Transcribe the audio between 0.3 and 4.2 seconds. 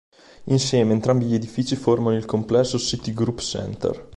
Insieme, entrambi gli edifici formano il complesso "Citigroup Centre".